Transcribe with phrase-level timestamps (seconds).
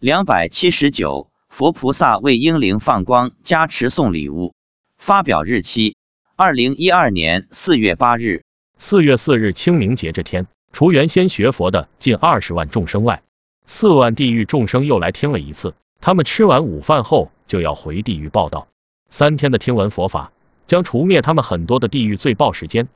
[0.00, 4.54] 两百七十九，佛菩萨为英灵放光加持送礼物。
[4.96, 5.96] 发表日期：
[6.36, 8.44] 二零一二年四月八日。
[8.78, 13.22] 四月四日清明节这天，除原先学佛的近二十万众生外，
[13.66, 15.74] 四万地狱众生又来听了一次。
[16.00, 18.68] 他们吃完午饭后就要回地狱报道。
[19.10, 20.30] 三天的听闻佛法，
[20.68, 22.86] 将除灭他们很多的地狱罪报时间。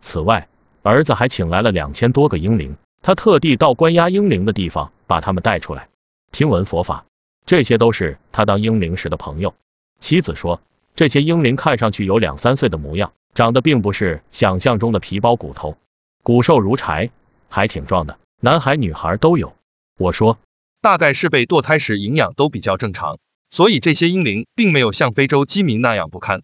[0.00, 0.46] 此外，
[0.84, 5.88] 儿子还请来了两千多个英灵，他特地到关押英灵的地方把他们带出来。
[6.32, 7.04] 听闻佛法，
[7.44, 9.54] 这些都是他当婴灵时的朋友。
[10.00, 10.62] 妻子说，
[10.96, 15.76] 这些婴灵看上去有两三岁的模样，长得并不是想象中的皮包骨头，
[16.22, 17.10] 骨瘦如柴，
[17.50, 19.54] 还挺壮的，男孩女孩都有。
[19.98, 20.38] 我说，
[20.80, 23.18] 大概是被堕胎时营养都比较正常，
[23.50, 26.40] 所以这些婴灵并没有像非洲饥民那样不堪。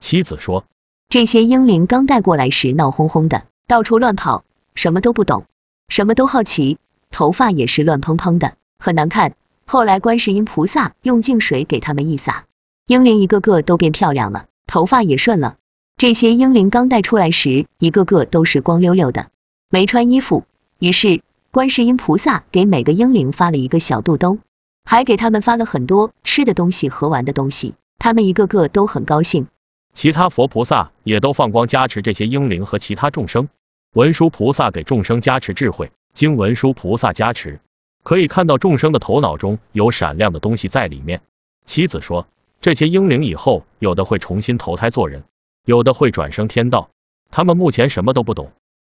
[0.00, 0.64] 妻子说，
[1.08, 5.46] 这些婴灵刚带过来时闹哄哄的，到处乱跑，什么都不懂，
[5.88, 6.78] 什么都好奇，
[7.12, 8.54] 头发也是乱蓬蓬的。
[8.78, 9.34] 很难看。
[9.66, 12.46] 后来观世音菩萨用净水给他们一洒，
[12.86, 15.56] 婴灵一个个都变漂亮了，头发也顺了。
[15.96, 19.28] 这些婴灵刚带出来时，一个个都是光溜溜的，
[19.68, 20.44] 没穿衣服。
[20.78, 24.38] 于是观世音菩萨给每个婴灵发了一个小肚兜，
[24.84, 29.48] 还给他们发了很多吃的东西和玩的东西，他们一个个都很高兴。
[29.92, 33.48] 其他佛菩萨也都放光加持这些婴灵和其他众生。
[33.94, 37.60] 文殊菩萨给众生加持智慧，经文殊菩萨加持。
[38.08, 41.20] 可以看到众生的头脑中有闪亮的东西在里面。
[41.66, 42.26] 妻子说，
[42.58, 45.24] 这些英灵以后有的会重新投胎做人，
[45.66, 46.88] 有的会转生天道。
[47.30, 48.50] 他们目前什么都不懂，